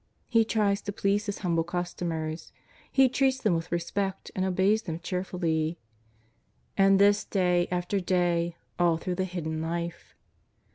[0.27, 2.51] He tries to please His humble customers;
[2.91, 5.77] He treats them with re spect and obeys them cheerfully.
[6.75, 10.15] And this day after day, all through the Hidden Life